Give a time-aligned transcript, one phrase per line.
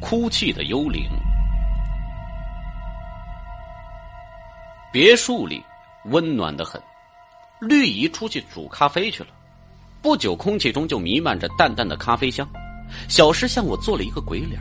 [0.00, 1.08] 哭泣的幽灵。
[4.92, 5.62] 别墅里
[6.06, 6.80] 温暖的很，
[7.60, 9.28] 绿姨出去煮咖啡去了。
[10.00, 12.48] 不久，空气中就弥漫着淡淡的咖啡香。
[13.08, 14.58] 小诗向我做了一个鬼脸，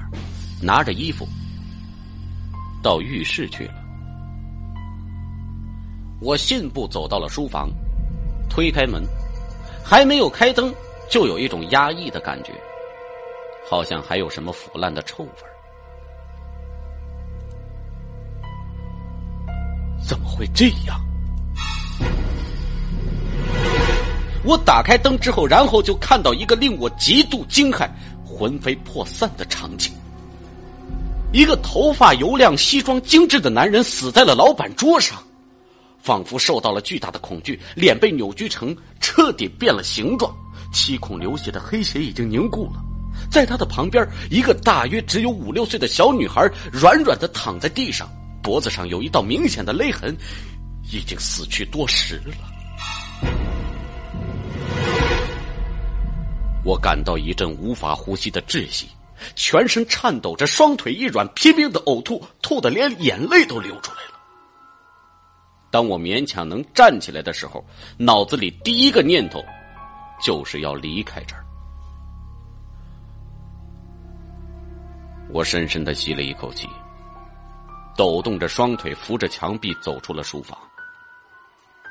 [0.62, 1.26] 拿着衣服
[2.84, 3.74] 到浴室去了。
[6.20, 7.70] 我信步走到了书房，
[8.50, 9.04] 推开门，
[9.86, 10.74] 还没有开灯，
[11.10, 12.52] 就有一种压抑的感觉，
[13.70, 15.30] 好像还有什么腐烂的臭味
[20.08, 20.98] 怎么会这样？
[24.46, 27.90] 我打开灯之后，然后就看到一个令我极度惊骇、
[28.26, 29.92] 魂飞魄散的场景：
[31.34, 35.22] 一个头发油亮、西装精致的男人死在了老板桌上，
[36.00, 40.34] 仿佛受到了巨大的恐惧，脸被扭曲成彻底变了形状，
[40.72, 42.82] 七孔流血的黑血已经凝固了。
[43.30, 48.10] 在他的旁边，一个大约只有五六岁的小女孩软软的躺在地上。
[48.42, 50.16] 脖子上有一道明显的勒痕，
[50.92, 52.34] 已经死去多时了。
[56.64, 58.88] 我感到一阵无法呼吸的窒息，
[59.36, 64.20] 全身颤抖着，双腿一软，拼命的呕吐，吐的连眼泪都流出来了。
[65.70, 67.66] 当我勉强能站起来的时候，
[67.98, 69.44] 脑子里第一个念头
[70.24, 71.44] 就是要离开这儿。
[75.30, 76.68] 我深深的吸了一口气。
[77.96, 80.58] 抖动着双腿，扶着墙壁走出了书房。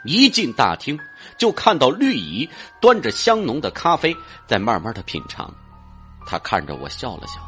[0.04, 0.96] 一进大厅，
[1.36, 2.48] 就看到绿姨
[2.80, 5.52] 端着香浓的咖啡在慢慢的品尝。
[6.24, 7.40] 她看着我笑了笑，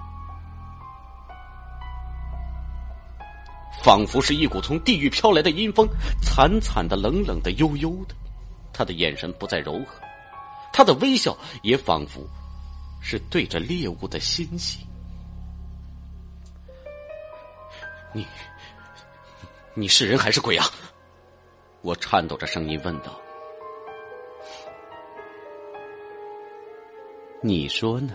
[3.85, 5.89] 仿佛是一股从地狱飘来的阴风，
[6.21, 8.15] 惨惨的、冷冷的、悠悠的。
[8.73, 10.01] 她的眼神不再柔和，
[10.73, 12.27] 她的微笑也仿佛
[13.01, 14.81] 是对着猎物的欣喜。
[18.13, 18.27] 你，
[19.75, 20.67] 你是人还是鬼啊？
[21.83, 23.21] 我颤抖着声音问道。
[27.41, 28.13] 你说呢？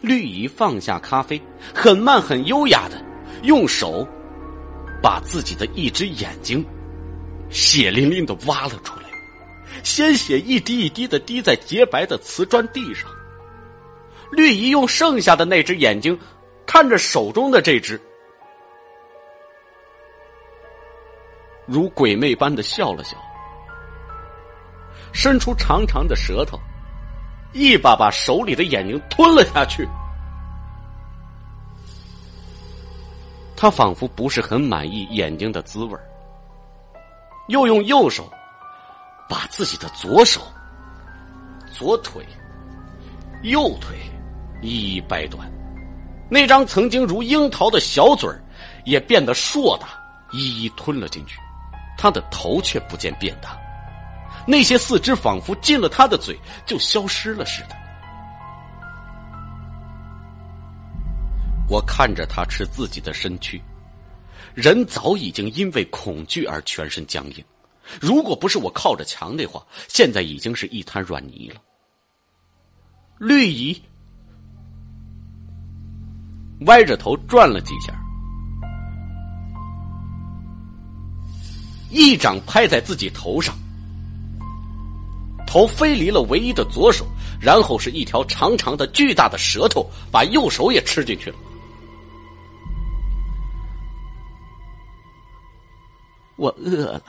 [0.00, 1.40] 绿姨放下咖啡，
[1.74, 3.02] 很慢很优雅的
[3.42, 4.06] 用手
[5.02, 6.64] 把自己的一只眼睛
[7.48, 9.08] 血淋淋的挖了出来，
[9.82, 13.08] 鲜血一滴一滴的滴在洁白的瓷砖地上。
[14.30, 16.18] 绿姨用剩下的那只眼睛
[16.66, 17.98] 看着手中的这只。
[21.68, 23.14] 如鬼魅般的笑了笑，
[25.12, 26.58] 伸出长长的舌头，
[27.52, 29.86] 一把把手里的眼睛吞了下去。
[33.54, 35.98] 他仿佛不是很满意眼睛的滋味
[37.48, 38.32] 又用右手
[39.28, 40.40] 把自己的左手、
[41.70, 42.24] 左腿、
[43.42, 43.98] 右腿
[44.62, 45.50] 一一掰断，
[46.30, 48.30] 那张曾经如樱桃的小嘴
[48.84, 49.88] 也变得硕大，
[50.32, 51.38] 一一吞了进去。
[51.98, 53.58] 他的头却不见变大，
[54.46, 57.76] 那些四肢仿佛进了他的嘴就消失了似的。
[61.68, 63.60] 我看着他吃自己的身躯，
[64.54, 67.44] 人早已经因为恐惧而全身僵硬。
[68.00, 71.60] 如果不是我靠着墙的话，现在已经是一滩软泥了。
[73.18, 73.82] 绿姨
[76.66, 77.92] 歪着头转了几下。
[81.90, 83.56] 一掌拍在自己头上，
[85.46, 87.06] 头飞离了唯一的左手，
[87.40, 91.36] 然后是一条长长的、巨大的舌头把右手也吃进去了。
[96.36, 97.02] 我饿了，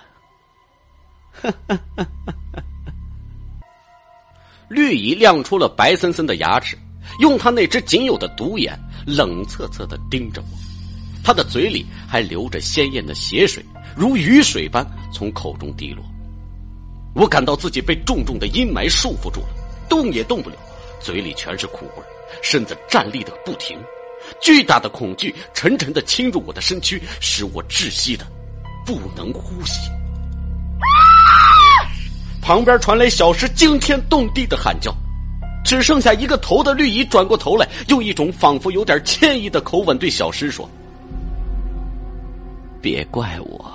[4.69, 6.77] 绿姨亮出了白森森的牙齿，
[7.19, 10.47] 用她那只仅有的独眼冷恻恻的盯着我，
[11.23, 13.63] 她的嘴里还流着鲜艳的血水。
[13.95, 16.03] 如雨水般从口中滴落，
[17.13, 19.47] 我感到自己被重重的阴霾束缚住了，
[19.89, 20.55] 动也动不了，
[20.99, 22.03] 嘴里全是苦味，
[22.41, 23.77] 身子站立的不停，
[24.41, 28.25] 巨大的恐惧沉沉的侵入我的身躯，使我窒息的
[28.85, 29.89] 不能呼吸。
[32.41, 34.95] 旁边传来小石惊天动地的喊叫，
[35.63, 40.67] 只剩下一个头的绿姨转过头来，用一种仿佛有点歉意的口吻对小石说
[42.81, 43.71] ：“别怪我。”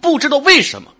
[0.00, 0.90] 不知道为什么，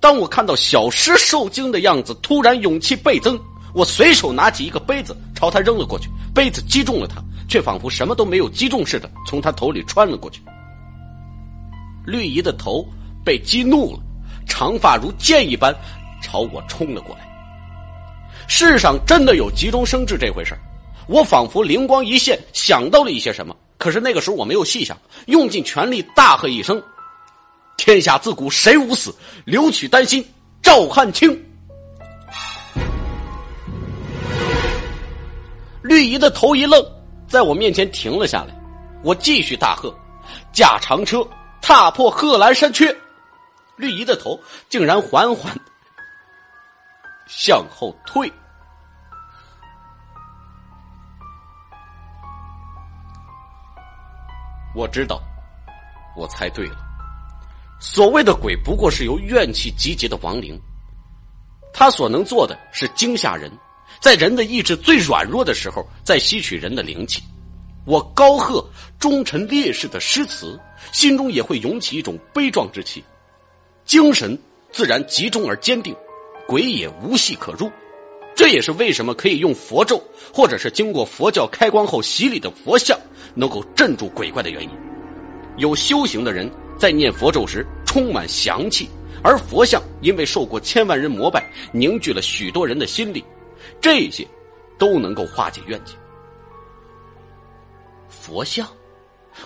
[0.00, 3.38] 当我看到小诗受惊的样子，突然勇气倍增。
[3.74, 10.40] 我随手拿起一个杯子朝他扔了过去，杯子击中了他，却仿佛什么都没有击中似的，从他头里穿了过去。
[12.06, 12.86] 绿姨的头
[13.22, 14.00] 被激怒了，
[14.46, 15.74] 长发如箭一般
[16.22, 17.20] 朝我冲了过来。
[18.48, 20.56] 世上真的有急中生智这回事
[21.08, 23.54] 我仿佛灵光一现，想到了一些什么。
[23.76, 24.96] 可是那个时候我没有细想，
[25.26, 26.82] 用尽全力大喝一声
[27.76, 29.14] ：“天下自古谁无死，
[29.44, 30.26] 留取丹心
[30.62, 31.30] 照汗青。”
[35.82, 36.84] 绿姨的头一愣，
[37.28, 38.54] 在我面前停了下来。
[39.02, 39.94] 我继续大喝
[40.52, 41.24] ：“驾长车，
[41.62, 42.92] 踏破贺兰山缺。”
[43.76, 45.54] 绿姨的头竟然缓缓
[47.28, 48.32] 向后退。
[54.74, 55.22] 我知道，
[56.16, 56.85] 我猜对了。
[57.78, 60.58] 所谓的鬼，不过是由怨气集结的亡灵。
[61.72, 63.50] 他所能做的是惊吓人，
[64.00, 67.22] 在人的意志最软弱的时候，再吸取人的灵气。
[67.84, 68.64] 我高喝
[68.98, 70.58] 忠臣烈士的诗词，
[70.90, 73.04] 心中也会涌起一种悲壮之气，
[73.84, 74.36] 精神
[74.72, 75.94] 自然集中而坚定，
[76.48, 77.70] 鬼也无隙可入。
[78.34, 80.02] 这也是为什么可以用佛咒，
[80.32, 82.98] 或者是经过佛教开光后洗礼的佛像。
[83.38, 84.70] 能够镇住鬼怪的原因，
[85.58, 88.88] 有修行的人在念佛咒时充满祥气，
[89.22, 93.24] 而佛像因为受过千万人膜拜，凝聚了许多人的心力，
[93.80, 94.26] 这些
[94.78, 95.94] 都能够化解怨气。
[98.08, 98.66] 佛像，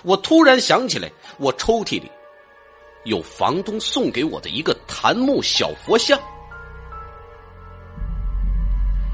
[0.03, 2.11] 我突然想起来，我抽屉里
[3.05, 6.19] 有房东送给我的一个檀木小佛像。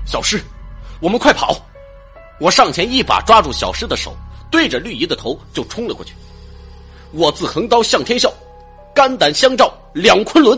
[0.06, 0.42] 小诗，
[1.02, 1.56] 我们快跑！
[2.40, 4.16] 我上前一把抓住小诗的手。
[4.50, 6.14] 对着绿姨的头就冲了过去，
[7.14, 8.32] 我自横刀向天笑，
[8.94, 10.58] 肝胆相照两昆仑。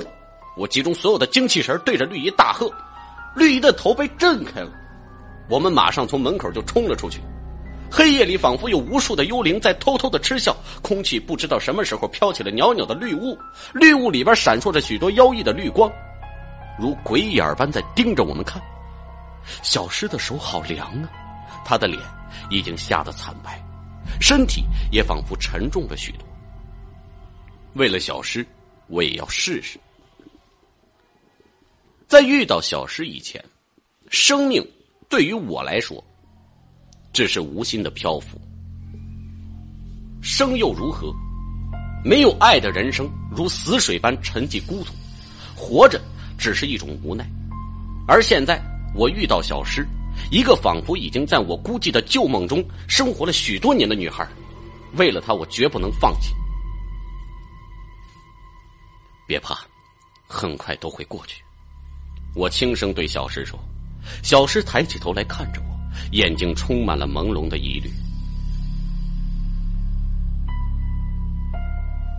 [0.57, 2.71] 我集中所有的精气神，对着绿姨大喝，
[3.35, 4.71] 绿姨的头被震开了。
[5.49, 7.21] 我们马上从门口就冲了出去。
[7.91, 13.37] 黑夜里仿佛有无数的幽灵在偷偷的嗤笑，空气不知道什么时候飘起了袅袅的绿雾，
[13.73, 15.91] 绿雾里边闪烁着许多妖异的绿光，
[16.79, 18.61] 如鬼眼般在盯着我们看。
[19.63, 21.09] 小诗的手好凉啊，
[21.65, 21.99] 他的脸
[22.51, 23.59] 已经吓得惨白。
[24.19, 26.28] 身体也仿佛沉重了许多。
[27.73, 28.45] 为了小诗，
[28.87, 29.79] 我也要试试。
[32.07, 33.43] 在遇到小诗以前，
[34.09, 34.65] 生命
[35.07, 36.03] 对于我来说
[37.13, 38.39] 只是无心的漂浮。
[40.21, 41.13] 生又如何？
[42.03, 44.91] 没有爱的人生如死水般沉寂孤独，
[45.55, 46.01] 活着
[46.37, 47.29] 只是一种无奈。
[48.07, 48.61] 而现在，
[48.95, 49.85] 我遇到小诗。
[50.31, 54.27] 一个仿佛已经在我孤寂的旧梦中生活了许多年的女孩，
[54.95, 56.33] 为了她，我绝不能放弃。
[59.29, 59.59] 别怕，
[60.27, 61.43] 很快都会过去。
[62.33, 63.59] 我轻声对小诗说。
[64.23, 65.77] 小诗抬起头来看着我，
[66.13, 67.91] 眼睛充满了朦胧的疑虑。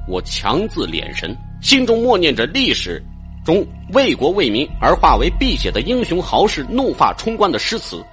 [0.06, 3.02] 我强自敛神，心中默念着历史。
[3.44, 8.04] 中为国为民而化为碧血的英雄豪士怒发冲冠的诗词，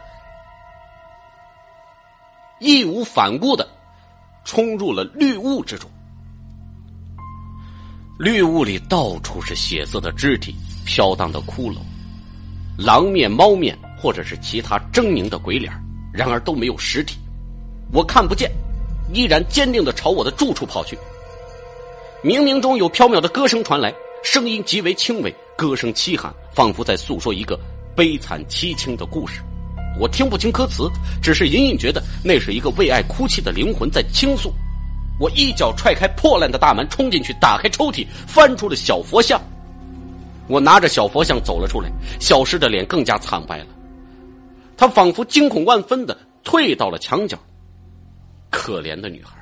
[2.59, 3.69] 义无反顾的
[4.43, 5.87] 冲入了绿雾之中。
[8.17, 10.55] 绿雾里到处是血色的肢体、
[10.85, 11.77] 飘荡的骷髅、
[12.75, 15.71] 狼面、猫面，或者是其他狰狞的鬼脸，
[16.11, 17.19] 然而都没有实体，
[17.93, 18.51] 我看不见，
[19.13, 20.97] 依然坚定的朝我的住处跑去。
[22.23, 23.93] 冥冥中有飘渺的歌声传来。
[24.23, 27.57] 声音极为轻微，歌声凄寒，仿佛在诉说一个
[27.95, 29.41] 悲惨凄清的故事。
[29.99, 30.89] 我听不清歌词，
[31.21, 34.51] 只是隐隐觉得那是一个为爱哭泣的灵魂在倾诉。
[35.19, 39.41] 我一脚踹开破烂的大门，冲进去，打开抽屉，翻出了小佛像。
[40.47, 43.67] 我拿着小佛像走了出来，小诗的脸更加惨白了，
[44.77, 47.37] 他仿佛惊恐万分的退到了墙角。
[48.49, 49.35] 可怜的女孩，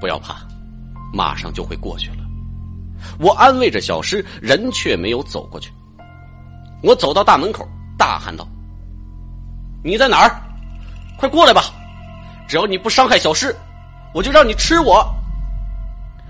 [0.00, 0.36] 不要怕，
[1.12, 2.18] 马上就会过去了。
[3.18, 5.72] 我安慰着小诗，人却没有走过去。
[6.82, 8.46] 我走到大门口，大喊道
[9.82, 10.40] ：“你在哪儿？
[11.18, 11.64] 快过来吧！
[12.48, 13.54] 只要你不伤害小诗，
[14.14, 15.06] 我就让你吃我。”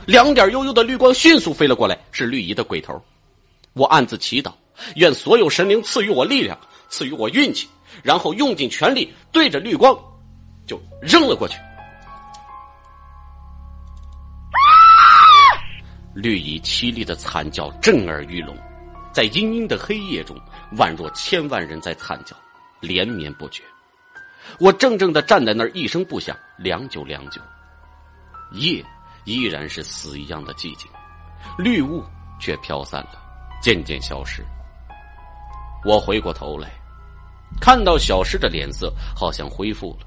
[0.04, 3.00] 两点悠悠的绿光迅速飞了过来，是绿姨的鬼头。
[3.74, 4.52] 我暗自祈祷，
[4.96, 6.58] 愿所有神灵赐予我力量，
[6.88, 7.68] 赐予我运气，
[8.02, 9.96] 然后用尽全力对着绿光
[10.66, 11.56] 就扔了过去。
[16.14, 18.56] 绿蚁凄厉的惨叫震耳欲聋，
[19.12, 20.36] 在阴阴的黑夜中，
[20.76, 22.34] 宛若千万人在惨叫，
[22.80, 23.62] 连绵不绝。
[24.58, 27.40] 我怔怔的站在那儿，一声不响，良久良久。
[28.52, 28.84] 夜
[29.24, 30.90] 依然是死一样的寂静，
[31.58, 32.02] 绿雾
[32.40, 33.22] 却飘散了，
[33.60, 34.44] 渐渐消失。
[35.84, 36.70] 我回过头来，
[37.60, 40.06] 看到小诗的脸色好像恢复了，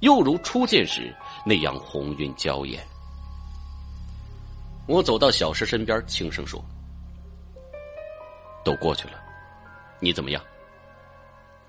[0.00, 2.82] 又如初见时那样红晕娇艳。
[4.86, 6.64] 我走到小诗身边，轻声说
[8.64, 9.14] ：“都过去了，
[9.98, 10.40] 你怎么样？”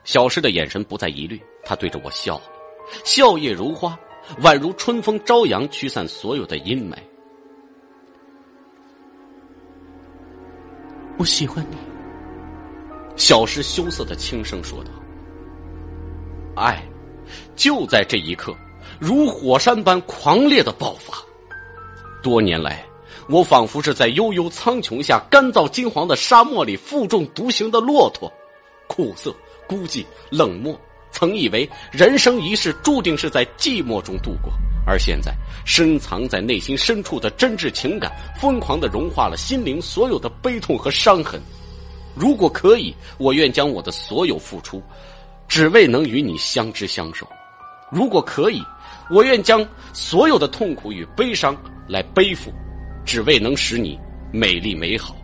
[0.06, 2.42] 小诗的眼神不再疑虑，他对着我笑，
[3.04, 4.00] 笑靥如花，
[4.42, 6.96] 宛如春风朝阳，驱散所有的阴霾。
[11.18, 11.76] 我喜欢你，
[13.18, 14.92] 小诗羞涩的轻声说道。
[16.56, 16.82] 爱，
[17.54, 18.56] 就在这一刻，
[18.98, 21.18] 如火山般狂烈的爆发。
[22.24, 22.86] 多年来，
[23.28, 28.32] 我仿佛是在悠悠苍穹下干燥金黄的沙漠里负重独行的骆驼，
[28.88, 29.36] 苦涩、
[29.68, 30.80] 孤寂、冷漠。
[31.12, 34.52] 曾以为人生一世注定是在寂寞中度过，
[34.86, 35.34] 而现在，
[35.66, 41.42] 深藏在内心深处的真挚情感，疯狂的融化了心灵所有的悲痛和伤痕。
[42.16, 44.82] 如果可以，我愿将我的所有付出。
[45.48, 47.26] 只为能与你相知相守，
[47.90, 48.62] 如果可以，
[49.10, 51.56] 我愿将所有的痛苦与悲伤
[51.88, 52.52] 来背负，
[53.06, 53.98] 只为能使你
[54.30, 55.16] 美丽美好。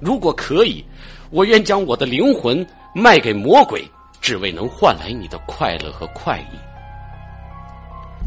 [0.00, 0.84] 如果可以，
[1.30, 2.64] 我愿将我的灵魂
[2.94, 3.84] 卖给魔鬼，
[4.24, 6.56] 只为能换来你的快乐和快意。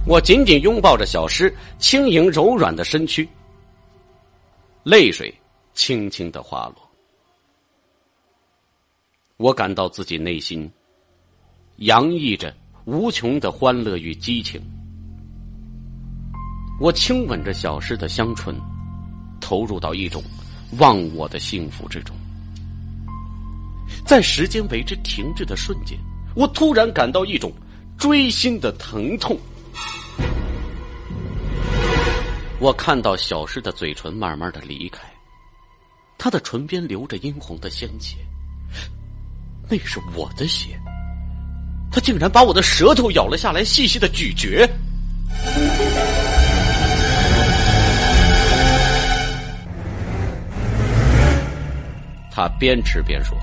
[0.05, 3.27] 我紧紧拥抱着小诗轻盈柔软的身躯，
[4.83, 5.33] 泪水
[5.73, 6.87] 轻轻的滑落，
[9.37, 10.71] 我感到自己内心。
[11.77, 14.61] 洋溢着无穷的欢乐与激情。
[16.79, 18.55] 我轻吻着小诗的香唇，
[19.41, 20.23] 投入到一种
[20.77, 22.16] 忘我的幸福之中。
[24.07, 25.99] 在时间为之停滞的瞬间，
[26.33, 27.51] 我突然感到一种
[27.97, 29.37] 锥心的疼痛。
[32.57, 35.01] 我看到小诗的嘴唇慢慢的离开，
[36.17, 38.15] 她的唇边流着殷红的鲜血，
[39.69, 40.79] 那是我的血。
[41.91, 44.65] 他竟然把我的舌头咬了下来，细细的咀嚼。
[52.31, 53.37] 他边吃边说：“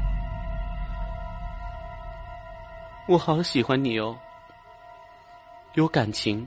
[3.06, 4.16] 我好喜欢你哦，
[5.74, 6.46] 有感情，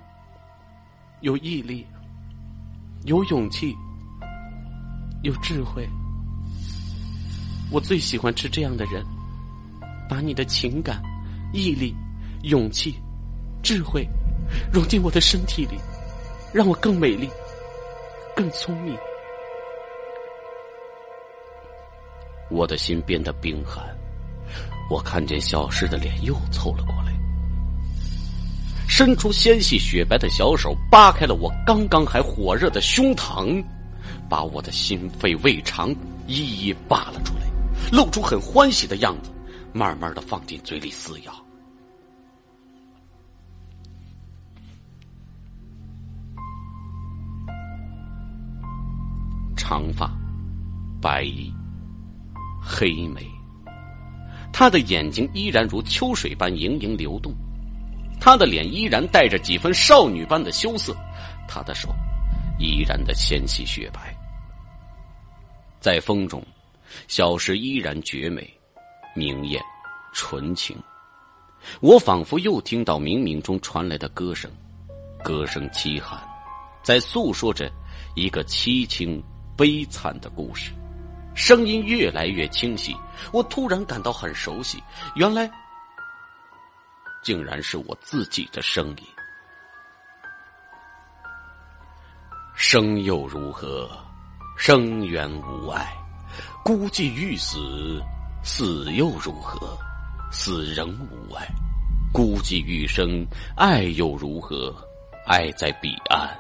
[1.22, 1.86] 有毅力，
[3.06, 3.76] 有勇气，
[5.22, 5.88] 有智慧。
[7.72, 9.06] 我最喜欢吃这样的人，
[10.10, 11.02] 把你的情感。”
[11.54, 11.96] 毅力、
[12.44, 12.94] 勇气、
[13.64, 14.06] 智慧，
[14.74, 15.78] 融进我的身体里，
[16.52, 17.30] 让我更美丽、
[18.36, 18.98] 更聪明。
[22.50, 23.96] 我的心变得冰寒，
[24.90, 27.14] 我看见小诗的脸又凑了过来，
[28.88, 33.64] 伸出纤细雪白的小手，扒开了我刚刚还火热的胸膛，
[34.30, 35.94] 把我的心肺、胃肠
[36.26, 37.42] 一一扒了出来，
[37.92, 39.32] 露出很欢喜的样子。
[39.74, 41.34] 慢慢的放进嘴里撕咬，
[49.56, 50.10] 长发，
[51.00, 51.54] 白衣，
[52.60, 53.30] 黑眉，
[54.60, 57.32] 他的眼睛依然如秋水般盈盈流动，
[58.20, 60.98] 他的脸依然带着几分少女般的羞涩，
[61.48, 61.90] 他的手
[62.58, 64.18] 依然的纤细雪白，
[65.80, 66.44] 在风中，
[67.08, 68.52] 小石依然绝美。
[69.14, 69.62] 明艳，
[70.12, 70.76] 纯情，
[71.80, 74.50] 我仿佛又听到冥冥中传来的歌声，
[75.24, 76.20] 歌声凄寒，
[76.82, 77.72] 在诉说着
[78.16, 79.22] 一个凄清
[79.56, 80.72] 悲惨的故事，
[81.38, 82.98] 声音越来越清晰，
[83.32, 85.50] 我突然感到很熟悉，原来
[87.24, 88.98] 竟然是我自己的声音。
[92.56, 93.88] 生又如何？
[94.58, 95.96] 生缘无碍，
[96.66, 98.02] 孤寂欲死。
[98.44, 99.78] 死又如何？
[100.32, 101.48] 死仍无爱，
[102.12, 103.24] 孤寂欲生；
[103.56, 104.76] 爱又如何？
[105.28, 106.36] 爱在彼岸，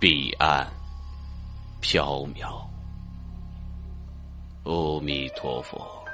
[0.00, 0.66] 彼岸
[1.80, 2.73] 缥缈。
[4.64, 6.04] 阿弥陀佛。